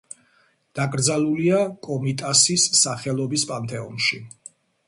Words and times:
დაკრძალულია 0.79 1.59
კომიტასის 1.89 2.67
სახელობის 2.81 3.47
პანთეონში. 3.53 4.23